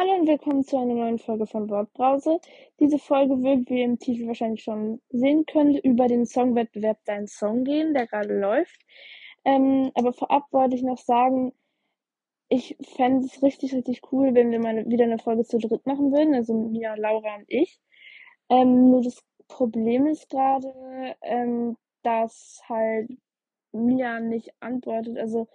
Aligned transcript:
Hallo 0.00 0.14
und 0.14 0.26
willkommen 0.26 0.64
zu 0.64 0.78
einer 0.78 0.94
neuen 0.94 1.18
Folge 1.18 1.46
von 1.46 1.68
Wortbrause. 1.68 2.40
Diese 2.80 2.98
Folge 2.98 3.42
wird, 3.42 3.68
wie 3.68 3.80
ihr 3.80 3.84
im 3.84 3.98
Titel 3.98 4.26
wahrscheinlich 4.28 4.62
schon 4.62 5.02
sehen 5.10 5.44
könnt, 5.44 5.78
über 5.84 6.08
den 6.08 6.24
Songwettbewerb 6.24 7.00
Dein 7.04 7.26
Song 7.26 7.64
gehen, 7.64 7.92
der 7.92 8.06
gerade 8.06 8.32
läuft. 8.40 8.80
Ähm, 9.44 9.90
aber 9.92 10.14
vorab 10.14 10.44
wollte 10.52 10.74
ich 10.74 10.82
noch 10.82 10.96
sagen, 10.96 11.52
ich 12.48 12.78
fände 12.96 13.26
es 13.26 13.42
richtig, 13.42 13.74
richtig 13.74 14.00
cool, 14.10 14.34
wenn 14.34 14.50
wir 14.50 14.58
mal 14.58 14.88
wieder 14.88 15.04
eine 15.04 15.18
Folge 15.18 15.44
zu 15.44 15.58
dritt 15.58 15.84
machen 15.84 16.12
würden, 16.12 16.34
also 16.34 16.54
Mia, 16.54 16.94
Laura 16.94 17.34
und 17.36 17.44
ich. 17.48 17.78
Ähm, 18.48 18.90
nur 18.90 19.02
das 19.02 19.22
Problem 19.48 20.06
ist 20.06 20.30
gerade, 20.30 20.72
ähm, 21.20 21.76
dass 22.02 22.62
halt 22.70 23.10
Mia 23.72 24.18
nicht 24.18 24.50
antwortet, 24.60 25.18
also 25.18 25.46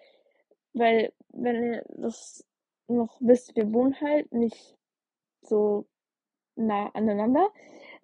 weil 0.73 1.13
wenn 1.29 1.81
das 1.97 2.45
noch 2.87 3.17
wisst, 3.19 3.55
wir 3.55 3.71
wohnen 3.73 3.99
halt 4.01 4.31
nicht 4.31 4.77
so 5.41 5.85
nah 6.55 6.89
aneinander, 6.93 7.49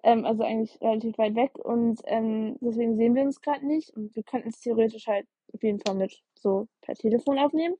ähm, 0.03 0.25
also 0.25 0.43
eigentlich 0.43 0.79
relativ 0.81 1.17
weit 1.17 1.35
weg 1.35 1.57
und 1.57 2.01
ähm, 2.05 2.57
deswegen 2.61 2.97
sehen 2.97 3.15
wir 3.15 3.23
uns 3.23 3.41
gerade 3.41 3.65
nicht 3.65 3.91
und 3.91 4.15
wir 4.15 4.23
könnten 4.23 4.49
es 4.49 4.59
theoretisch 4.59 5.07
halt 5.07 5.27
auf 5.53 5.63
jeden 5.63 5.79
Fall 5.79 5.95
mit 5.95 6.21
so 6.35 6.67
per 6.81 6.95
Telefon 6.95 7.39
aufnehmen. 7.39 7.75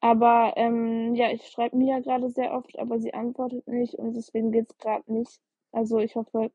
Aber 0.00 0.52
ähm, 0.56 1.14
ja, 1.14 1.30
ich 1.32 1.46
schreibe 1.48 1.76
mir 1.76 1.96
ja 1.96 2.00
gerade 2.00 2.30
sehr 2.30 2.52
oft, 2.52 2.78
aber 2.78 3.00
sie 3.00 3.14
antwortet 3.14 3.66
nicht 3.66 3.94
und 3.94 4.14
deswegen 4.14 4.52
geht 4.52 4.70
es 4.70 4.78
gerade 4.78 5.12
nicht. 5.12 5.40
Also 5.72 5.98
ich 5.98 6.14
hoffe, 6.14 6.52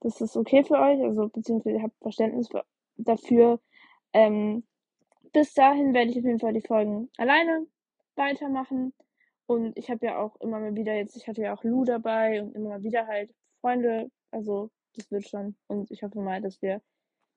das 0.00 0.20
ist 0.20 0.36
okay 0.36 0.64
für 0.64 0.78
euch, 0.78 1.00
also 1.02 1.28
beziehungsweise 1.28 1.76
ihr 1.76 1.82
habt 1.82 1.96
Verständnis 2.00 2.48
für, 2.48 2.64
dafür. 2.96 3.60
Ähm, 4.12 4.64
bis 5.32 5.54
dahin 5.54 5.94
werde 5.94 6.10
ich 6.10 6.18
auf 6.18 6.24
jeden 6.24 6.40
Fall 6.40 6.52
die 6.52 6.60
Folgen 6.66 7.08
alleine 7.16 7.66
weitermachen. 8.16 8.92
Und 9.52 9.76
ich 9.76 9.90
habe 9.90 10.06
ja 10.06 10.18
auch 10.18 10.36
immer 10.40 10.60
mal 10.60 10.74
wieder 10.74 10.94
jetzt, 10.94 11.14
ich 11.14 11.28
hatte 11.28 11.42
ja 11.42 11.54
auch 11.54 11.62
Lou 11.62 11.84
dabei 11.84 12.42
und 12.42 12.54
immer 12.54 12.70
mal 12.70 12.82
wieder 12.82 13.06
halt 13.06 13.30
Freunde. 13.60 14.10
Also 14.30 14.70
das 14.94 15.10
wird 15.10 15.28
schon. 15.28 15.56
Und 15.66 15.90
ich 15.90 16.02
hoffe 16.02 16.20
mal, 16.20 16.40
dass 16.40 16.62
wir 16.62 16.80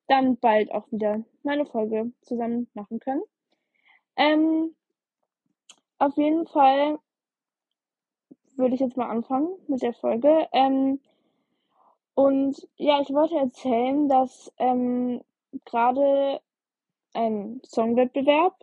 dann 0.08 0.38
bald 0.38 0.72
auch 0.72 0.90
wieder 0.94 1.26
meine 1.44 1.66
Folge 1.66 2.14
zusammen 2.22 2.70
machen 2.74 3.02
können. 3.02 3.22
Ähm, 4.16 4.74
auf 5.98 6.16
jeden 6.16 6.48
Fall 6.48 7.00
würde 8.56 8.76
ich 8.76 8.80
jetzt 8.80 8.96
mal 8.96 9.10
anfangen 9.10 9.50
mit 9.68 9.82
der 9.82 9.94
Folge. 9.94 10.48
Ähm, 10.54 11.02
und 12.14 12.66
ja, 12.78 13.02
ich 13.02 13.10
wollte 13.10 13.36
erzählen, 13.36 14.08
dass 14.08 14.54
ähm, 14.58 15.22
gerade 15.66 16.40
ein 17.14 17.60
Songwettbewerb, 17.66 18.56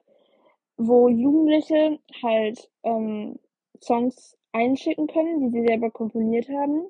wo 0.76 1.08
Jugendliche 1.08 1.98
halt 2.22 2.70
ähm, 2.82 3.38
Songs 3.80 4.36
einschicken 4.52 5.06
können, 5.06 5.40
die 5.40 5.50
sie 5.50 5.66
selber 5.66 5.90
komponiert 5.90 6.48
haben. 6.48 6.86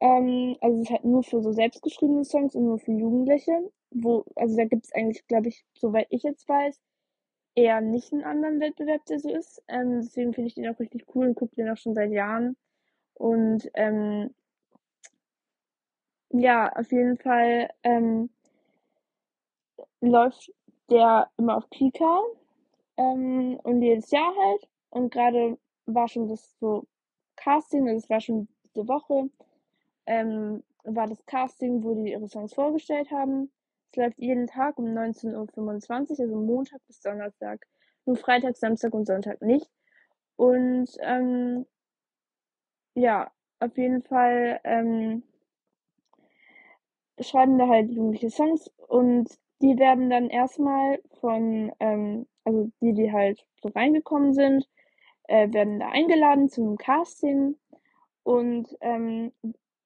Ähm, 0.00 0.56
also 0.60 0.76
es 0.76 0.82
ist 0.84 0.90
halt 0.90 1.04
nur 1.04 1.22
für 1.22 1.42
so 1.42 1.52
selbstgeschriebene 1.52 2.24
Songs 2.24 2.54
und 2.54 2.64
nur 2.64 2.78
für 2.78 2.92
Jugendliche. 2.92 3.70
Wo, 3.90 4.24
also 4.34 4.56
da 4.56 4.64
gibt 4.64 4.84
es 4.84 4.92
eigentlich, 4.92 5.26
glaube 5.26 5.48
ich, 5.48 5.64
soweit 5.74 6.06
ich 6.10 6.22
jetzt 6.22 6.48
weiß, 6.48 6.80
eher 7.54 7.80
nicht 7.80 8.12
einen 8.12 8.24
anderen 8.24 8.60
Wettbewerb, 8.60 9.04
der 9.06 9.18
so 9.20 9.30
ist. 9.30 9.62
Ähm, 9.68 10.02
deswegen 10.02 10.34
finde 10.34 10.48
ich 10.48 10.54
den 10.54 10.68
auch 10.68 10.78
richtig 10.78 11.06
cool 11.14 11.28
und 11.28 11.34
gucke 11.34 11.56
den 11.56 11.70
auch 11.70 11.76
schon 11.76 11.94
seit 11.94 12.10
Jahren. 12.12 12.56
Und 13.14 13.70
ähm, 13.74 14.34
ja, 16.30 16.70
auf 16.72 16.92
jeden 16.92 17.16
Fall 17.16 17.70
ähm, 17.82 18.30
läuft 20.00 20.52
der 20.90 21.30
immer 21.38 21.56
auf 21.56 21.68
Kika 21.70 22.20
ähm, 22.96 23.58
und 23.62 23.82
jedes 23.82 24.10
Jahr 24.10 24.32
halt. 24.36 24.68
Und 24.90 25.12
gerade 25.12 25.58
war 25.86 26.08
schon 26.08 26.28
das 26.28 26.56
so 26.58 26.86
Casting, 27.36 27.88
also 27.88 27.98
es 27.98 28.10
war 28.10 28.20
schon 28.20 28.48
diese 28.64 28.88
Woche, 28.88 29.30
ähm, 30.06 30.62
war 30.84 31.06
das 31.06 31.24
Casting, 31.26 31.82
wo 31.82 31.94
die 31.94 32.12
ihre 32.12 32.28
Songs 32.28 32.54
vorgestellt 32.54 33.10
haben. 33.10 33.50
Es 33.90 33.96
läuft 33.96 34.18
jeden 34.18 34.46
Tag 34.46 34.78
um 34.78 34.86
19.25 34.86 36.12
Uhr, 36.12 36.20
also 36.20 36.36
Montag 36.36 36.80
bis 36.86 37.00
Donnerstag. 37.00 37.66
Nur 38.04 38.16
Freitag, 38.16 38.56
Samstag 38.56 38.94
und 38.94 39.06
Sonntag 39.06 39.42
nicht. 39.42 39.70
Und 40.36 40.88
ähm, 41.00 41.66
ja, 42.94 43.30
auf 43.60 43.76
jeden 43.76 44.02
Fall 44.02 44.60
ähm, 44.64 45.22
schreiben 47.20 47.58
da 47.58 47.68
halt 47.68 47.90
jugendliche 47.90 48.30
Songs 48.30 48.70
und 48.88 49.28
die 49.62 49.78
werden 49.78 50.10
dann 50.10 50.28
erstmal 50.28 51.00
von, 51.20 51.72
ähm, 51.80 52.26
also 52.46 52.70
die, 52.80 52.94
die 52.94 53.12
halt 53.12 53.44
so 53.60 53.68
reingekommen 53.70 54.32
sind, 54.32 54.68
äh, 55.24 55.52
werden 55.52 55.80
da 55.80 55.88
eingeladen 55.88 56.48
zu 56.48 56.62
einem 56.62 56.78
Casting 56.78 57.56
und 58.22 58.68
ähm, 58.80 59.32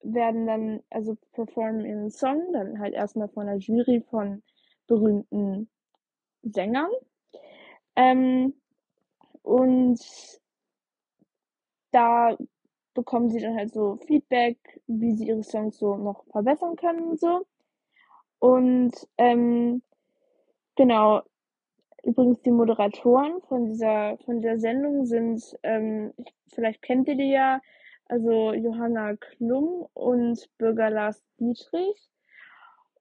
werden 0.02 0.46
dann, 0.46 0.82
also 0.90 1.16
performen 1.32 1.84
ihren 1.84 2.10
Song, 2.10 2.52
dann 2.52 2.78
halt 2.78 2.94
erstmal 2.94 3.28
von 3.28 3.48
einer 3.48 3.58
Jury 3.58 4.02
von 4.10 4.42
berühmten 4.86 5.68
Sängern. 6.42 6.90
Ähm, 7.96 8.54
und 9.42 10.00
da 11.92 12.36
bekommen 12.94 13.30
sie 13.30 13.40
dann 13.40 13.56
halt 13.56 13.72
so 13.72 13.96
Feedback, 14.06 14.58
wie 14.86 15.14
sie 15.16 15.28
ihre 15.28 15.42
Songs 15.42 15.78
so 15.78 15.96
noch 15.96 16.24
verbessern 16.30 16.76
können 16.76 17.10
und 17.10 17.20
so. 17.20 17.46
Und 18.38 18.92
ähm, 19.18 19.82
genau, 20.76 21.22
übrigens 22.04 22.40
die 22.42 22.50
Moderatoren 22.50 23.40
von 23.42 23.66
dieser, 23.66 24.16
von 24.24 24.40
dieser 24.40 24.58
Sendung 24.58 25.06
sind, 25.06 25.42
ähm, 25.62 26.12
vielleicht 26.48 26.82
kennt 26.82 27.08
ihr 27.08 27.16
die 27.16 27.30
ja, 27.30 27.60
also 28.06 28.52
Johanna 28.52 29.16
Klum 29.16 29.86
und 29.94 30.48
Bürger 30.58 30.90
Lars 30.90 31.22
Dietrich. 31.38 32.10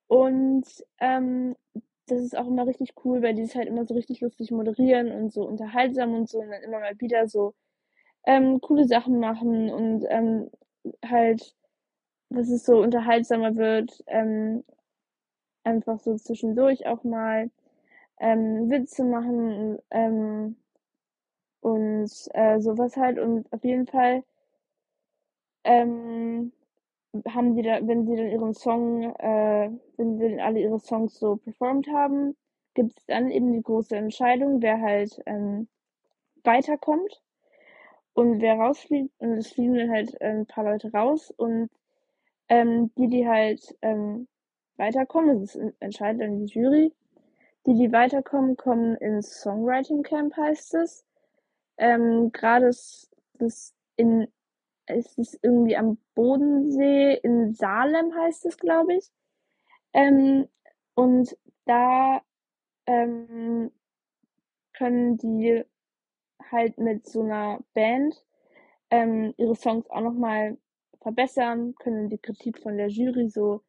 Und 0.08 0.66
ähm, 1.00 1.56
das 2.08 2.22
ist 2.22 2.38
auch 2.38 2.48
immer 2.48 2.68
richtig 2.68 2.94
cool, 3.04 3.22
weil 3.22 3.36
die 3.36 3.44
es 3.44 3.56
halt 3.56 3.68
immer 3.68 3.86
so 3.86 3.94
richtig 3.94 4.22
lustig 4.22 4.52
moderieren 4.52 5.12
und 5.12 5.32
so 5.32 5.44
unterhaltsam 5.44 6.14
und 6.14 6.30
so 6.30 6.40
und 6.40 6.50
dann 6.50 6.64
immer 6.64 6.80
mal 6.80 7.00
wieder 7.00 7.28
so 7.28 7.54
ähm, 8.26 8.62
coole 8.62 8.88
Sachen 8.88 9.20
machen 9.20 9.70
und 9.70 10.06
ähm, 10.10 10.50
halt, 11.06 11.56
dass 12.30 12.50
es 12.50 12.66
so 12.66 12.82
unterhaltsamer 12.82 13.56
wird, 13.56 14.04
ähm, 14.08 14.64
einfach 15.64 16.00
so 16.00 16.16
zwischendurch 16.16 16.88
auch 16.88 17.04
mal 17.04 17.50
ähm, 18.20 18.70
Witze 18.70 19.04
machen 19.04 19.80
ähm, 19.92 20.56
und 21.62 22.12
äh, 22.34 22.60
sowas 22.60 22.98
halt 22.98 23.20
und 23.20 23.52
auf 23.52 23.64
jeden 23.64 23.88
Fall 23.88 24.24
ähm, 25.64 26.52
haben 27.28 27.56
die 27.56 27.64
da, 27.64 27.80
wenn 27.86 28.06
sie 28.06 28.16
dann 28.16 28.30
ihren 28.30 28.54
Song, 28.54 29.04
äh, 29.20 29.72
wenn 29.98 30.18
sie 30.18 30.30
dann 30.30 30.40
alle 30.40 30.60
ihre 30.60 30.80
Songs 30.80 31.20
so 31.20 31.38
performt 31.38 31.88
haben, 31.88 32.36
gibt 32.76 32.98
es 32.98 33.06
dann 33.08 33.32
eben 33.32 33.52
die 33.54 33.64
große 33.64 33.96
Entscheidung, 33.96 34.62
wer 34.62 34.80
halt 34.82 35.22
ähm, 35.26 35.68
weiterkommt 36.44 37.22
und 38.14 38.42
wer 38.42 38.56
rausfliegt. 38.56 39.12
Und 39.20 39.34
es 39.34 39.52
fliegen 39.52 39.76
dann 39.76 39.92
halt 39.92 40.22
ein 40.22 40.46
paar 40.46 40.64
Leute 40.66 40.92
raus 40.92 41.32
und 41.36 41.70
ähm, 42.50 42.92
die, 42.96 43.08
die 43.08 43.28
halt 43.28 43.76
ähm, 43.82 44.28
weiterkommen, 44.78 45.42
das 45.42 45.56
entscheidet 45.80 46.22
dann 46.22 46.46
die 46.46 46.54
Jury, 46.54 46.94
die, 47.66 47.76
die 47.76 47.92
weiterkommen, 47.92 48.58
kommen 48.58 48.96
ins 48.96 49.42
Songwriting 49.42 50.04
Camp, 50.04 50.36
heißt 50.36 50.76
es. 50.76 51.06
Ähm, 51.78 52.32
Gerade 52.32 52.68
ist 52.68 53.12
das 53.34 53.74
in 53.96 54.28
es 54.90 55.18
ist 55.18 55.40
irgendwie 55.44 55.78
am 55.78 55.98
Bodensee 56.16 57.14
in 57.22 57.54
Salem 57.54 58.14
heißt 58.16 58.46
es, 58.46 58.58
glaube 58.58 58.96
ich. 58.96 59.12
Ähm, 59.94 60.48
und 60.96 61.38
da 61.66 62.22
ähm, 62.88 63.72
können 64.74 65.18
die 65.18 65.64
halt 66.52 66.78
mit 66.80 67.08
so 67.08 67.22
einer 67.22 67.60
Band 67.74 68.16
ähm, 68.90 69.34
ihre 69.38 69.56
Songs 69.56 69.88
auch 69.90 70.02
nochmal 70.02 70.58
verbessern, 71.02 71.76
können 71.76 72.10
die 72.10 72.18
Kritik 72.18 72.60
von 72.60 72.78
der 72.78 72.88
Jury 72.88 73.30
so 73.30 73.62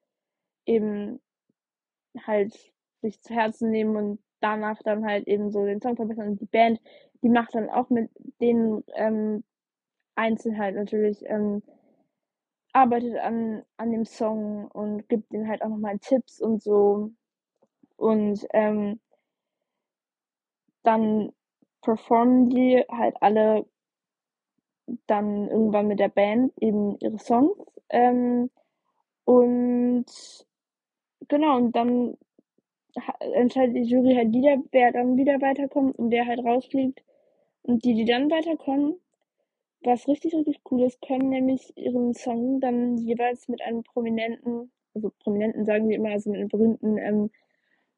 eben 0.65 1.21
halt 2.27 2.73
sich 3.01 3.21
zu 3.23 3.35
Herzen 3.35 3.71
nehmen 3.71 3.97
und 3.97 4.21
danach 4.41 4.83
dann 4.83 5.05
halt 5.05 5.27
eben 5.27 5.51
so 5.51 5.65
den 5.65 5.81
Song 5.81 5.97
verbessern. 5.97 6.31
Und 6.31 6.41
die 6.41 6.47
Band, 6.47 6.81
die 7.23 7.29
macht 7.29 7.55
dann 7.55 7.69
auch 7.71 7.91
mit 7.91 8.11
den 8.41 8.83
ähm, 8.95 9.45
einzeln 10.15 10.59
halt 10.59 10.77
natürlich 10.77 11.23
ähm, 11.27 11.63
arbeitet 12.73 13.17
an, 13.17 13.65
an 13.77 13.91
dem 13.91 14.05
Song 14.05 14.67
und 14.69 15.09
gibt 15.09 15.33
ihnen 15.33 15.49
halt 15.49 15.63
auch 15.63 15.69
nochmal 15.69 15.99
Tipps 15.99 16.41
und 16.41 16.63
so. 16.63 17.11
Und 17.97 18.47
ähm, 18.53 19.01
dann 20.83 21.33
performen 21.83 22.51
die 22.51 22.85
halt 22.91 23.17
alle 23.21 23.67
dann 25.07 25.49
irgendwann 25.49 25.89
mit 25.89 26.01
der 26.01 26.09
Band 26.09 26.53
eben 26.61 26.97
ihre 27.01 27.19
Songs. 27.19 27.57
Ähm, 27.91 28.51
und 29.25 30.07
genau, 31.29 31.57
und 31.57 31.73
dann 31.77 32.17
entscheidet 33.35 33.77
die 33.77 33.83
Jury 33.83 34.15
halt 34.15 34.33
wieder, 34.33 34.57
wer 34.73 34.93
dann 34.93 35.17
wieder 35.17 35.41
weiterkommt 35.41 35.99
und 35.99 36.11
wer 36.11 36.27
halt 36.27 36.41
rausfliegt. 36.41 37.03
Und 37.63 37.85
die, 37.85 37.95
die 37.95 38.05
dann 38.05 38.31
weiterkommen, 38.31 38.95
was 39.83 40.09
richtig, 40.09 40.35
richtig 40.35 40.61
cool 40.71 40.83
ist, 40.83 41.01
können 41.03 41.31
nämlich 41.31 41.73
ihren 41.77 42.15
Song 42.15 42.61
dann 42.61 42.97
jeweils 42.99 43.49
mit 43.49 43.63
einem 43.63 43.83
prominenten, 43.83 44.71
also 44.95 45.11
prominenten 45.21 45.65
sagen 45.65 45.89
wir 45.89 45.97
immer, 45.97 46.11
also 46.11 46.31
mit 46.31 46.41
einem 46.41 46.49
berühmten 46.49 46.99
ähm, 46.99 47.31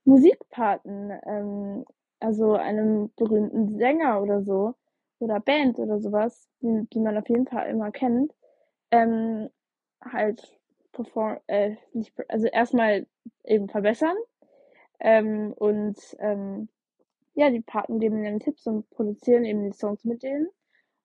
Musikpaten, 0.05 1.13
ähm, 1.27 1.85
also 2.21 2.55
einem 2.55 3.11
berühmten 3.17 3.77
Sänger 3.79 4.23
oder 4.23 4.43
so, 4.43 4.75
oder 5.23 5.41
Band 5.41 5.79
oder 5.79 6.01
sowas, 6.01 6.49
die, 6.61 6.87
die 6.93 7.01
man 7.01 7.17
auf 7.17 7.29
jeden 7.29 7.47
Fall 7.47 7.71
immer 7.71 7.93
kennt, 7.93 8.33
ähm, 8.91 9.49
halt 10.01 10.61
perform, 10.93 11.39
äh, 11.47 11.77
nicht, 11.93 12.13
also 12.29 12.47
erstmal 12.49 13.07
eben 13.45 13.69
verbessern 13.69 14.17
ähm, 15.03 15.53
und 15.53 15.99
ähm, 16.21 16.69
ja, 17.35 17.51
die 17.51 17.61
Paten 17.61 17.99
geben 17.99 18.25
ihnen 18.25 18.41
Tipps 18.41 18.67
und 18.67 18.89
produzieren 18.91 19.45
eben 19.45 19.65
die 19.65 19.77
Songs 19.77 20.05
mit 20.05 20.23
denen. 20.23 20.49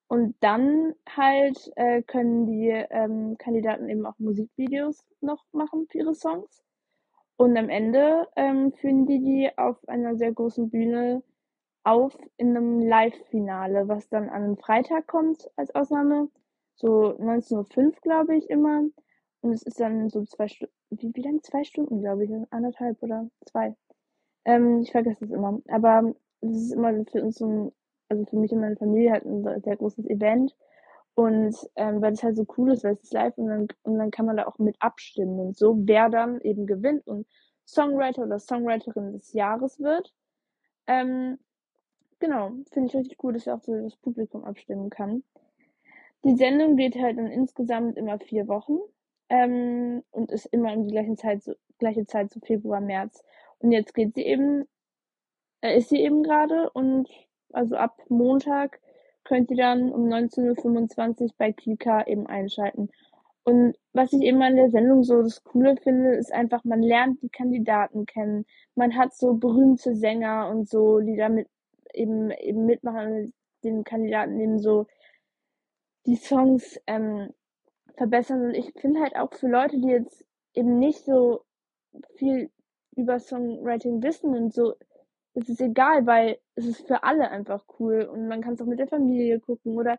Und 0.07 0.35
dann 0.39 0.93
halt 1.09 1.71
äh, 1.75 2.01
können 2.01 2.45
die 2.45 2.69
ähm, 2.69 3.37
Kandidaten 3.37 3.89
eben 3.89 4.05
auch 4.05 4.17
Musikvideos 4.19 5.05
noch 5.19 5.43
machen 5.51 5.87
für 5.89 5.97
ihre 5.99 6.15
Songs. 6.15 6.63
Und 7.35 7.57
am 7.57 7.69
Ende 7.69 8.27
ähm, 8.35 8.71
führen 8.71 9.05
die 9.05 9.19
die 9.19 9.57
auf 9.57 9.77
einer 9.87 10.15
sehr 10.15 10.31
großen 10.31 10.69
Bühne 10.69 11.23
auf 11.83 12.17
in 12.37 12.55
einem 12.55 12.79
Live-Finale, 12.79 13.87
was 13.87 14.09
dann 14.09 14.29
an 14.29 14.43
einem 14.43 14.57
Freitag 14.57 15.07
kommt 15.07 15.49
als 15.55 15.73
Ausnahme. 15.75 16.29
So 16.75 17.17
19.05 17.17 17.77
Uhr, 17.77 17.91
glaube 18.01 18.35
ich, 18.35 18.49
immer. 18.49 18.83
Und 19.41 19.53
es 19.53 19.63
ist 19.63 19.79
dann 19.79 20.09
so 20.09 20.23
zwei 20.25 20.47
Stunden, 20.47 20.73
wie, 20.89 21.11
wie 21.13 21.21
lang? 21.21 21.41
Zwei 21.43 21.63
Stunden, 21.63 22.01
glaube 22.01 22.25
ich, 22.25 22.31
anderthalb 22.49 23.01
oder 23.03 23.29
zwei. 23.45 23.75
Ähm, 24.47 24.81
ich 24.81 24.91
vergesse 24.91 25.25
es 25.25 25.31
immer. 25.31 25.59
Aber 25.67 26.15
es 26.41 26.49
ist 26.55 26.71
immer 26.73 26.93
für 27.05 27.21
uns 27.21 27.37
so 27.37 27.45
ein, 27.45 27.71
also 28.09 28.25
für 28.25 28.37
mich 28.37 28.51
und 28.53 28.61
meine 28.61 28.77
Familie 28.77 29.11
halt 29.11 29.25
ein 29.25 29.43
sehr 29.61 29.75
großes 29.75 30.05
Event. 30.07 30.55
Und 31.13 31.55
ähm, 31.75 32.01
weil 32.01 32.13
es 32.13 32.23
halt 32.23 32.37
so 32.37 32.45
cool 32.57 32.71
ist, 32.71 32.83
weil 32.83 32.93
es 32.93 33.03
ist 33.03 33.13
live 33.13 33.37
und 33.37 33.47
dann, 33.47 33.67
und 33.83 33.97
dann 33.97 34.11
kann 34.11 34.25
man 34.25 34.37
da 34.37 34.45
auch 34.47 34.59
mit 34.59 34.75
abstimmen 34.79 35.39
und 35.39 35.57
so, 35.57 35.75
wer 35.79 36.09
dann 36.09 36.39
eben 36.41 36.67
gewinnt 36.67 37.07
und 37.07 37.27
Songwriter 37.65 38.23
oder 38.23 38.39
Songwriterin 38.39 39.13
des 39.13 39.33
Jahres 39.33 39.79
wird. 39.79 40.13
Ähm, 40.85 41.39
genau, 42.19 42.51
finde 42.71 42.87
ich 42.89 42.95
richtig 42.95 43.23
cool, 43.23 43.33
dass 43.33 43.47
auch 43.47 43.61
so 43.61 43.73
das 43.73 43.95
Publikum 43.97 44.45
abstimmen 44.45 44.91
kann. 44.91 45.23
Die 46.23 46.35
Sendung 46.35 46.75
geht 46.75 46.95
halt 46.95 47.17
dann 47.17 47.27
insgesamt 47.31 47.97
immer 47.97 48.19
vier 48.19 48.47
Wochen 48.47 48.77
ähm, 49.29 50.03
und 50.11 50.31
ist 50.31 50.45
immer 50.47 50.73
um 50.73 50.83
die 50.85 50.91
gleiche 50.91 51.15
Zeit, 51.15 51.43
so, 51.43 51.53
gleiche 51.79 52.05
Zeit, 52.05 52.31
so 52.31 52.39
Februar, 52.41 52.79
März. 52.79 53.23
Und 53.59 53.71
jetzt 53.71 53.93
geht 53.93 54.15
sie 54.15 54.23
eben, 54.23 54.65
äh, 55.61 55.77
ist 55.77 55.89
sie 55.89 56.01
eben 56.01 56.23
gerade 56.23 56.69
und 56.71 57.09
also 57.53 57.75
ab 57.75 57.97
Montag 58.09 58.79
könnt 59.23 59.51
ihr 59.51 59.57
dann 59.57 59.91
um 59.91 60.07
19.25 60.07 61.21
Uhr 61.21 61.29
bei 61.37 61.51
Kika 61.51 62.05
eben 62.07 62.27
einschalten. 62.27 62.89
Und 63.43 63.77
was 63.93 64.11
ich 64.13 64.21
eben 64.21 64.41
an 64.41 64.57
der 64.57 64.69
Sendung 64.69 65.03
so 65.03 65.21
das 65.21 65.43
Coole 65.43 65.77
finde, 65.77 66.15
ist 66.15 66.33
einfach, 66.33 66.63
man 66.65 66.81
lernt 66.81 67.21
die 67.21 67.29
Kandidaten 67.29 68.05
kennen. 68.05 68.45
Man 68.75 68.97
hat 68.97 69.15
so 69.15 69.35
berühmte 69.35 69.95
Sänger 69.95 70.49
und 70.49 70.67
so, 70.69 70.99
die 70.99 71.15
damit 71.15 71.47
eben, 71.93 72.31
eben 72.31 72.65
mitmachen, 72.65 73.33
den 73.63 73.83
Kandidaten 73.83 74.39
eben 74.39 74.59
so 74.59 74.87
die 76.05 76.15
Songs 76.15 76.79
ähm, 76.87 77.29
verbessern. 77.95 78.47
Und 78.47 78.53
ich 78.53 78.73
finde 78.79 78.99
halt 79.01 79.15
auch 79.15 79.33
für 79.33 79.47
Leute, 79.47 79.79
die 79.79 79.89
jetzt 79.89 80.25
eben 80.53 80.79
nicht 80.79 81.05
so 81.05 81.43
viel 82.15 82.49
über 82.97 83.19
Songwriting 83.19 84.01
wissen 84.03 84.35
und 84.35 84.53
so, 84.53 84.75
ist 85.33 85.49
es 85.49 85.59
egal, 85.59 86.05
weil 86.05 86.39
es 86.55 86.65
ist 86.65 86.87
für 86.87 87.03
alle 87.03 87.29
einfach 87.29 87.63
cool 87.79 88.03
und 88.03 88.27
man 88.27 88.41
kann 88.41 88.55
es 88.55 88.61
auch 88.61 88.65
mit 88.65 88.79
der 88.79 88.87
Familie 88.87 89.39
gucken 89.39 89.77
oder 89.77 89.97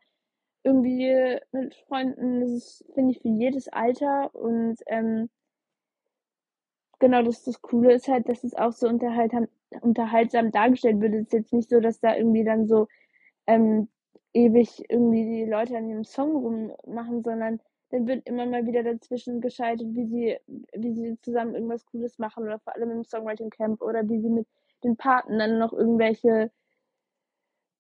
irgendwie 0.64 1.38
mit 1.52 1.74
Freunden. 1.86 2.40
Das 2.40 2.50
ist, 2.50 2.84
finde 2.94 3.12
ich, 3.12 3.20
für 3.20 3.28
jedes 3.28 3.68
Alter 3.68 4.34
und 4.34 4.76
ähm, 4.86 5.30
genau, 6.98 7.22
das, 7.22 7.44
das 7.44 7.62
Coole 7.62 7.94
ist 7.94 8.08
halt, 8.08 8.28
dass 8.28 8.44
es 8.44 8.54
auch 8.54 8.72
so 8.72 8.88
unterhaltsam, 8.88 9.48
unterhaltsam 9.80 10.50
dargestellt 10.50 11.00
wird. 11.00 11.14
Es 11.14 11.22
ist 11.22 11.32
jetzt 11.32 11.52
nicht 11.52 11.70
so, 11.70 11.80
dass 11.80 12.00
da 12.00 12.16
irgendwie 12.16 12.44
dann 12.44 12.66
so 12.66 12.88
ähm, 13.46 13.88
ewig 14.34 14.84
irgendwie 14.88 15.24
die 15.24 15.50
Leute 15.50 15.76
an 15.76 15.88
dem 15.88 16.04
Song 16.04 16.36
rummachen, 16.36 17.22
sondern 17.22 17.60
dann 17.90 18.06
wird 18.06 18.26
immer 18.26 18.46
mal 18.46 18.66
wieder 18.66 18.82
dazwischen 18.82 19.40
geschaltet, 19.40 19.88
wie 19.94 20.06
sie, 20.06 20.36
wie 20.74 20.94
sie 20.94 21.18
zusammen 21.22 21.54
irgendwas 21.54 21.86
Cooles 21.86 22.18
machen 22.18 22.44
oder 22.44 22.58
vor 22.58 22.74
allem 22.74 22.90
im 22.90 23.04
Songwriting 23.04 23.50
Camp 23.50 23.80
oder 23.82 24.08
wie 24.08 24.20
sie 24.20 24.28
mit 24.28 24.46
den 24.84 24.96
dann 24.96 25.58
noch 25.58 25.72
irgendwelche, 25.72 26.50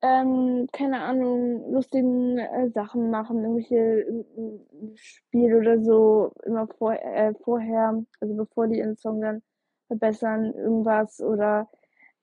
ähm, 0.02 0.66
keine 0.72 1.00
Ahnung, 1.00 1.72
lustigen 1.72 2.38
äh, 2.38 2.70
Sachen 2.70 3.10
machen, 3.10 3.42
irgendwelche 3.42 4.24
ein 4.36 4.96
Spiel 4.96 5.54
oder 5.54 5.80
so 5.82 6.32
immer 6.44 6.66
vor, 6.68 6.94
äh, 6.94 7.34
vorher, 7.42 8.04
also 8.20 8.34
bevor 8.34 8.68
die 8.68 8.78
ihren 8.78 8.96
Song 8.96 9.20
dann 9.20 9.42
verbessern, 9.88 10.54
irgendwas 10.54 11.20
oder 11.20 11.68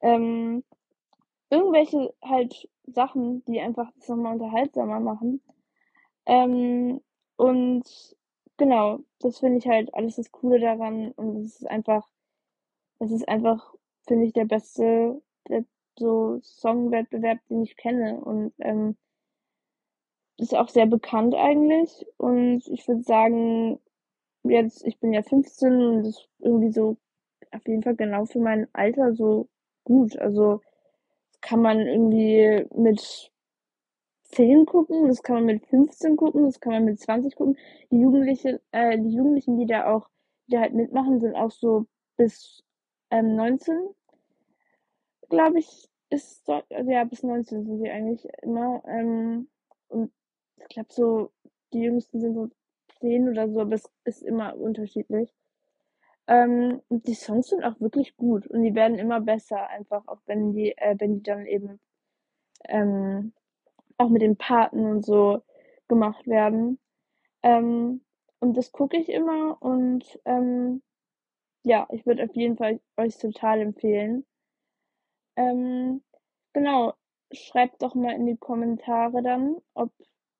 ähm, 0.01 0.63
irgendwelche 1.49 2.13
halt 2.23 2.69
Sachen, 2.87 3.43
die 3.45 3.59
einfach 3.59 3.91
das 3.97 4.07
nochmal 4.09 4.33
unterhaltsamer 4.33 4.99
machen. 4.99 5.41
Ähm, 6.25 7.01
und 7.37 7.83
genau, 8.57 8.99
das 9.19 9.39
finde 9.39 9.59
ich 9.59 9.67
halt 9.67 9.93
alles 9.93 10.15
das 10.15 10.31
Coole 10.31 10.59
daran 10.59 11.11
und 11.13 11.37
es 11.37 11.61
ist 11.61 11.67
einfach, 11.67 12.07
es 12.99 13.11
ist 13.11 13.27
einfach, 13.27 13.73
finde 14.07 14.25
ich, 14.25 14.33
der 14.33 14.45
beste 14.45 15.21
der, 15.49 15.65
so 15.97 16.39
Songwettbewerb, 16.41 17.39
den 17.49 17.63
ich 17.63 17.77
kenne 17.77 18.19
und 18.19 18.53
ähm, 18.59 18.97
ist 20.37 20.55
auch 20.55 20.69
sehr 20.69 20.85
bekannt 20.85 21.35
eigentlich 21.35 22.05
und 22.17 22.67
ich 22.67 22.87
würde 22.87 23.03
sagen, 23.03 23.79
jetzt, 24.43 24.85
ich 24.85 24.99
bin 24.99 25.13
ja 25.13 25.23
15 25.23 25.73
und 25.73 26.03
das 26.03 26.09
ist 26.09 26.29
irgendwie 26.39 26.71
so 26.71 26.97
auf 27.51 27.67
jeden 27.67 27.83
Fall 27.83 27.95
genau 27.95 28.25
für 28.25 28.39
mein 28.39 28.67
Alter 28.73 29.13
so 29.13 29.47
gut. 29.83 30.17
Also 30.17 30.61
kann 31.41 31.61
man 31.61 31.79
irgendwie 31.79 32.65
mit 32.75 33.31
10 34.35 34.65
gucken, 34.65 35.07
das 35.07 35.23
kann 35.23 35.35
man 35.37 35.45
mit 35.45 35.65
15 35.67 36.17
gucken, 36.17 36.45
das 36.45 36.59
kann 36.59 36.73
man 36.73 36.85
mit 36.85 36.99
20 36.99 37.35
gucken. 37.35 37.57
Die 37.91 37.99
Jugendliche, 37.99 38.61
äh, 38.71 38.97
die 38.99 39.13
Jugendlichen, 39.15 39.57
die 39.57 39.65
da 39.65 39.91
auch, 39.93 40.09
die 40.47 40.59
halt 40.59 40.73
mitmachen, 40.73 41.19
sind 41.21 41.35
auch 41.35 41.51
so 41.51 41.85
bis 42.17 42.63
ähm, 43.11 43.35
19, 43.35 43.89
glaube 45.29 45.59
ich, 45.59 45.89
ist 46.09 46.47
dort, 46.47 46.71
also 46.71 46.91
ja, 46.91 47.03
bis 47.03 47.23
19 47.23 47.65
sind 47.65 47.79
sie 47.79 47.89
eigentlich 47.89 48.27
immer. 48.41 48.83
Ähm, 48.87 49.47
und 49.87 50.11
ich 50.57 50.67
glaube 50.67 50.89
so, 50.91 51.31
die 51.73 51.79
Jüngsten 51.81 52.19
sind 52.19 52.35
so 52.35 52.49
10 52.99 53.29
oder 53.29 53.49
so, 53.49 53.61
aber 53.61 53.75
es 53.75 53.89
ist 54.03 54.21
immer 54.23 54.55
unterschiedlich. 54.55 55.33
Ähm, 56.27 56.81
die 56.89 57.13
Songs 57.13 57.49
sind 57.49 57.63
auch 57.63 57.79
wirklich 57.79 58.17
gut 58.17 58.47
und 58.47 58.63
die 58.63 58.73
werden 58.75 58.97
immer 58.97 59.21
besser, 59.21 59.67
einfach 59.69 60.07
auch 60.07 60.21
wenn 60.25 60.53
die, 60.53 60.75
äh, 60.77 60.95
wenn 60.97 61.15
die 61.17 61.23
dann 61.23 61.45
eben 61.45 61.79
ähm, 62.67 63.33
auch 63.97 64.09
mit 64.09 64.21
den 64.21 64.37
Paten 64.37 64.85
und 64.85 65.05
so 65.05 65.41
gemacht 65.87 66.27
werden. 66.27 66.79
Ähm, 67.43 68.01
und 68.39 68.57
das 68.57 68.71
gucke 68.71 68.97
ich 68.97 69.09
immer 69.09 69.61
und 69.61 70.19
ähm, 70.25 70.81
ja, 71.63 71.87
ich 71.91 72.05
würde 72.05 72.23
auf 72.23 72.35
jeden 72.35 72.57
Fall 72.57 72.79
euch 72.97 73.17
total 73.17 73.61
empfehlen. 73.61 74.25
Ähm, 75.35 76.03
genau, 76.53 76.93
schreibt 77.31 77.81
doch 77.81 77.95
mal 77.95 78.13
in 78.13 78.25
die 78.25 78.37
Kommentare 78.37 79.21
dann, 79.23 79.57
ob, 79.73 79.91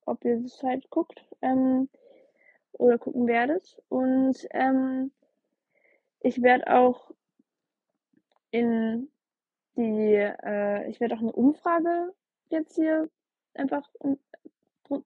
ob 0.05 0.23
ihr 0.23 0.39
das 0.41 0.61
halt 0.63 0.89
guckt 0.89 1.25
ähm, 1.41 1.89
oder 2.73 2.97
gucken 2.97 3.27
werdet. 3.27 3.81
Und 3.89 4.35
ähm, 4.51 5.11
ich 6.19 6.41
werde 6.41 6.73
auch 6.75 7.11
in 8.51 9.09
die, 9.75 10.13
äh, 10.13 10.89
ich 10.89 10.99
werde 10.99 11.15
auch 11.15 11.19
eine 11.21 11.33
Umfrage 11.33 12.13
jetzt 12.49 12.75
hier 12.75 13.09
einfach, 13.55 13.87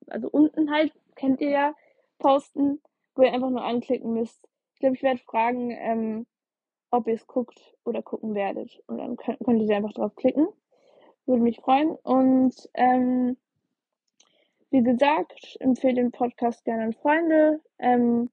also 0.08 0.30
unten 0.30 0.72
halt, 0.72 0.94
kennt 1.16 1.42
ihr 1.42 1.50
ja, 1.50 1.76
posten, 2.18 2.82
wo 3.16 3.24
ihr 3.24 3.34
einfach 3.34 3.50
nur 3.50 3.64
anklicken 3.64 4.14
müsst. 4.14 4.48
Ich 4.74 4.80
glaube, 4.80 4.96
ich 4.96 5.04
werde 5.04 5.22
fragen, 5.22 5.72
ähm, 5.72 6.28
ob 6.92 7.08
ihr 7.08 7.16
es 7.16 7.28
guckt 7.28 7.76
oder 7.84 8.02
gucken 8.02 8.34
werdet. 8.36 8.82
Und 8.88 8.98
dann 8.98 9.18
könnt, 9.18 9.40
könnt 9.44 9.62
ihr 9.62 9.76
einfach 9.76 9.94
drauf 9.94 10.16
klicken. 10.16 10.48
Würde 11.26 11.42
mich 11.42 11.60
freuen. 11.60 11.92
Und 11.92 12.56
ähm, 12.74 13.38
wie 14.72 14.84
gesagt, 14.84 15.58
empfehle 15.60 15.96
den 15.96 16.12
Podcast 16.12 16.64
gerne 16.64 16.84
an 16.84 16.94
Freunde. 16.94 17.62
Ähm, 17.78 18.30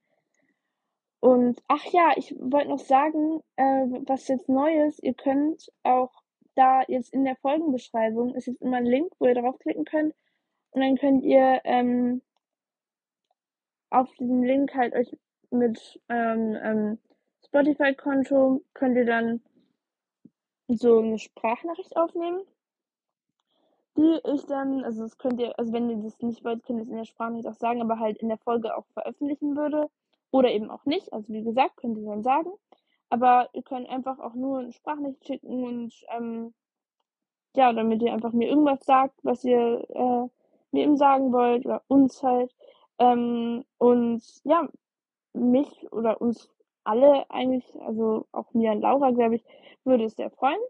und 1.20 1.62
ach 1.66 1.84
ja, 1.86 2.12
ich 2.16 2.34
wollte 2.38 2.68
noch 2.68 2.78
sagen, 2.78 3.40
äh, 3.56 3.86
was 4.06 4.28
jetzt 4.28 4.48
neu 4.48 4.86
ist, 4.86 5.02
ihr 5.02 5.14
könnt 5.14 5.72
auch 5.82 6.12
da 6.56 6.82
jetzt 6.88 7.12
in 7.12 7.24
der 7.24 7.36
Folgenbeschreibung 7.36 8.34
ist 8.34 8.46
jetzt 8.46 8.62
immer 8.62 8.78
ein 8.78 8.86
Link, 8.86 9.12
wo 9.18 9.26
ihr 9.26 9.34
draufklicken 9.34 9.84
könnt. 9.84 10.14
Und 10.70 10.80
dann 10.82 10.96
könnt 10.96 11.24
ihr 11.24 11.60
ähm, 11.64 12.22
auf 13.90 14.12
diesem 14.14 14.42
Link 14.42 14.74
halt 14.74 14.94
euch 14.94 15.16
mit 15.50 16.00
ähm, 16.08 16.56
ähm, 16.62 16.98
Spotify-Konto 17.46 18.62
könnt 18.74 18.96
ihr 18.96 19.06
dann 19.06 19.40
so 20.68 20.98
eine 20.98 21.18
Sprachnachricht 21.18 21.96
aufnehmen. 21.96 22.42
die 23.96 24.20
ich 24.34 24.44
dann, 24.46 24.84
also 24.84 25.02
das 25.02 25.16
könnt 25.16 25.40
ihr, 25.40 25.58
also 25.58 25.72
wenn 25.72 25.88
ihr 25.88 25.96
das 25.96 26.20
nicht 26.20 26.44
wollt, 26.44 26.64
könnt 26.64 26.80
ihr 26.80 26.82
es 26.82 26.90
in 26.90 26.96
der 26.96 27.04
Sprachnachricht 27.04 27.48
auch 27.48 27.54
sagen, 27.54 27.80
aber 27.80 27.98
halt 27.98 28.18
in 28.18 28.28
der 28.28 28.38
Folge 28.38 28.76
auch 28.76 28.86
veröffentlichen 28.92 29.56
würde. 29.56 29.88
Oder 30.32 30.50
eben 30.50 30.70
auch 30.70 30.84
nicht. 30.84 31.12
Also 31.12 31.32
wie 31.32 31.42
gesagt, 31.42 31.78
könnt 31.78 31.96
ihr 31.96 32.04
dann 32.04 32.22
sagen. 32.22 32.50
Aber 33.08 33.48
ihr 33.52 33.62
könnt 33.62 33.88
einfach 33.88 34.18
auch 34.18 34.34
nur 34.34 34.58
eine 34.60 34.72
Sprachnachricht 34.72 35.26
schicken 35.26 35.64
und 35.64 35.94
ähm, 36.10 36.54
ja, 37.54 37.72
damit 37.72 38.02
ihr 38.02 38.12
einfach 38.12 38.32
mir 38.32 38.48
irgendwas 38.48 38.84
sagt, 38.84 39.18
was 39.22 39.44
ihr 39.44 39.84
äh, 39.90 40.28
mir 40.72 40.82
eben 40.84 40.96
sagen 40.96 41.32
wollt 41.32 41.64
oder 41.66 41.82
uns 41.88 42.22
halt. 42.22 42.54
Ähm, 42.98 43.64
und 43.78 44.22
ja, 44.44 44.68
mich 45.32 45.90
oder 45.92 46.20
uns 46.20 46.50
alle 46.84 47.28
eigentlich, 47.30 47.64
also 47.82 48.26
auch 48.32 48.52
mir 48.54 48.72
und 48.72 48.80
Laura, 48.80 49.10
glaube 49.10 49.36
ich, 49.36 49.44
würde 49.84 50.04
es 50.04 50.16
sehr 50.16 50.30
freuen. 50.30 50.60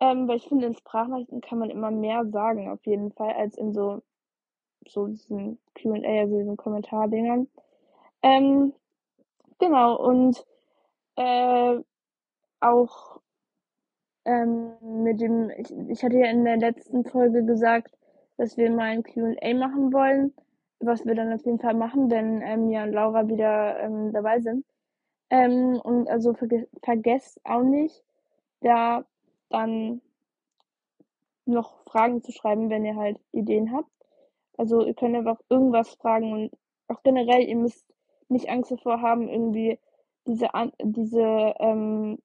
Ähm, 0.00 0.26
weil 0.28 0.36
ich 0.36 0.48
finde, 0.48 0.66
in 0.66 0.74
Sprachnachrichten 0.74 1.40
kann 1.40 1.58
man 1.58 1.70
immer 1.70 1.90
mehr 1.90 2.26
sagen, 2.26 2.68
auf 2.68 2.84
jeden 2.86 3.12
Fall, 3.12 3.34
als 3.34 3.56
in 3.56 3.72
so, 3.72 4.02
so 4.86 5.06
diesen 5.06 5.58
Q&A, 5.80 6.20
also 6.20 6.38
diesen 6.38 6.56
Kommentardingern. 6.56 7.48
Ähm, 8.22 8.72
genau, 9.58 9.96
und 9.96 10.44
äh, 11.16 11.80
auch 12.60 13.20
ähm, 14.24 14.72
mit 15.02 15.20
dem, 15.20 15.50
ich, 15.50 15.70
ich 15.88 16.02
hatte 16.04 16.18
ja 16.18 16.26
in 16.30 16.44
der 16.44 16.56
letzten 16.56 17.04
Folge 17.04 17.44
gesagt, 17.44 17.96
dass 18.36 18.56
wir 18.56 18.70
mal 18.70 18.84
ein 18.84 19.02
Q&A 19.02 19.54
machen 19.54 19.92
wollen, 19.92 20.34
was 20.80 21.04
wir 21.04 21.14
dann 21.14 21.32
auf 21.32 21.44
jeden 21.44 21.58
Fall 21.58 21.74
machen, 21.74 22.10
wenn 22.10 22.42
ähm, 22.42 22.66
Mia 22.68 22.84
und 22.84 22.92
Laura 22.92 23.28
wieder 23.28 23.78
ähm, 23.80 24.12
dabei 24.12 24.40
sind. 24.40 24.64
Ähm, 25.30 25.80
und 25.82 26.08
also 26.08 26.34
verge 26.34 26.68
vergesst 26.82 27.40
auch 27.44 27.62
nicht, 27.62 28.04
da 28.60 29.04
dann 29.50 30.00
noch 31.46 31.82
Fragen 31.84 32.22
zu 32.22 32.32
schreiben, 32.32 32.70
wenn 32.70 32.84
ihr 32.84 32.96
halt 32.96 33.18
Ideen 33.32 33.72
habt. 33.72 33.90
Also 34.56 34.84
ihr 34.84 34.94
könnt 34.94 35.16
einfach 35.16 35.40
irgendwas 35.48 35.94
fragen 35.94 36.32
und 36.32 36.52
auch 36.88 37.02
generell, 37.02 37.42
ihr 37.42 37.56
müsst 37.56 37.86
nicht 38.28 38.48
Angst 38.48 38.70
davor 38.70 39.00
haben, 39.00 39.28
irgendwie 39.28 39.78
diese, 40.26 40.48
diese 40.82 41.54
ähm, 41.58 42.18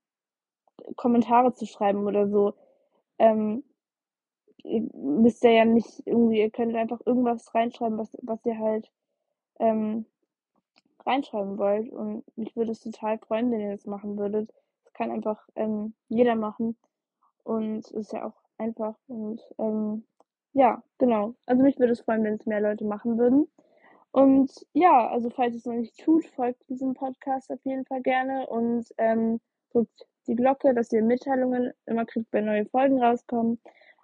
Kommentare 0.96 1.54
zu 1.54 1.66
schreiben 1.66 2.06
oder 2.06 2.28
so. 2.28 2.54
Ähm, 3.20 3.64
ihr 4.64 4.82
müsst 4.94 5.44
ja 5.44 5.66
nicht 5.66 6.04
irgendwie, 6.06 6.40
ihr 6.40 6.52
könnt 6.52 6.76
einfach 6.76 7.00
irgendwas 7.06 7.54
reinschreiben, 7.54 7.98
was, 7.98 8.16
was 8.22 8.46
ihr 8.46 8.58
halt 8.60 8.92
ähm, 9.60 10.06
reinschreiben 11.06 11.58
wollt. 11.58 11.90
Und 11.92 12.24
mich 12.38 12.56
würde 12.56 12.72
es 12.72 12.82
total 12.82 13.18
freuen, 13.20 13.52
wenn 13.52 13.62
ihr 13.62 13.72
das 13.72 13.86
machen 13.86 14.18
würdet. 14.18 14.54
Das 14.84 14.94
kann 14.94 15.12
einfach 15.12 15.48
ähm, 15.56 15.94
jeder 16.10 16.36
machen. 16.36 16.78
Und 17.44 17.80
es 17.80 17.92
ist 17.92 18.14
ja 18.14 18.26
auch 18.26 18.36
einfach. 18.58 18.96
Und 19.08 19.42
ähm, 19.58 20.04
ja, 20.54 20.84
genau. 20.98 21.36
Also 21.46 21.64
mich 21.64 21.80
würde 21.80 21.94
es 21.94 22.02
freuen, 22.02 22.24
wenn 22.24 22.36
es 22.36 22.46
mehr 22.46 22.62
Leute 22.62 22.86
machen 22.86 23.18
würden. 23.18 23.48
Und 24.12 24.52
ja, 24.74 25.10
also 25.10 25.30
falls 25.30 25.54
ihr 25.54 25.60
es 25.60 25.66
noch 25.66 25.74
nicht 25.74 25.98
tut, 26.00 26.26
folgt 26.28 26.68
diesem 26.70 26.94
Podcast 26.94 27.52
auf 27.52 27.60
jeden 27.64 27.86
Fall 27.86 28.02
gerne 28.02 28.48
und 28.48 28.88
ähm, 28.98 29.40
drückt 29.72 30.08
die 30.28 30.36
Glocke, 30.36 30.74
dass 30.74 30.92
ihr 30.92 31.04
Mitteilungen 31.04 31.72
immer 31.86 32.06
kriegt, 32.06 32.32
wenn 32.32 32.46
neue 32.46 32.66
Folgen 32.66 33.02
rauskommen. 33.02 33.60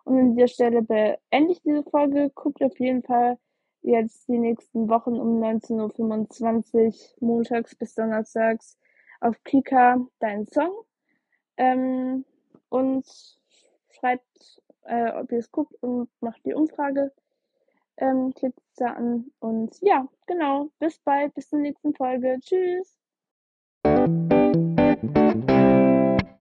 Und 0.05 0.19
an 0.19 0.35
dieser 0.35 0.47
Stelle 0.47 0.81
beende 0.81 1.51
ich 1.51 1.61
diese 1.61 1.83
Folge. 1.83 2.31
Guckt 2.35 2.61
auf 2.61 2.79
jeden 2.79 3.03
Fall 3.03 3.37
jetzt 3.81 4.27
die 4.27 4.37
nächsten 4.37 4.89
Wochen 4.89 5.19
um 5.19 5.41
19.25 5.41 7.15
Uhr 7.19 7.27
montags 7.27 7.75
bis 7.75 7.95
donnerstags 7.95 8.77
auf 9.19 9.41
Kika 9.43 10.05
deinen 10.19 10.47
Song. 10.47 10.71
Ähm, 11.57 12.25
und 12.69 13.05
schreibt, 13.91 14.61
äh, 14.83 15.11
ob 15.11 15.31
ihr 15.31 15.39
es 15.39 15.51
guckt 15.51 15.75
und 15.81 16.09
macht 16.19 16.43
die 16.45 16.53
Umfrage 16.53 17.11
ähm, 17.97 18.33
klickst 18.33 18.81
an. 18.81 19.31
Und 19.39 19.77
ja, 19.81 20.07
genau. 20.27 20.69
Bis 20.79 20.97
bald, 20.99 21.33
bis 21.35 21.49
zur 21.49 21.59
nächsten 21.59 21.93
Folge. 21.93 22.39
Tschüss. 22.41 22.97